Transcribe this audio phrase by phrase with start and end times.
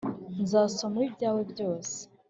[0.41, 1.97] nzasoma ibyawe byose